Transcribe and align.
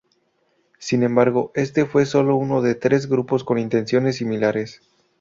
Sin 0.79 1.03
embargo, 1.03 1.51
este 1.53 1.85
fue 1.85 2.07
solo 2.07 2.35
uno 2.35 2.63
de 2.63 2.73
tres 2.73 3.05
grupos 3.07 3.43
con 3.43 3.59
intenciones 3.59 4.15
similares. 4.15 4.81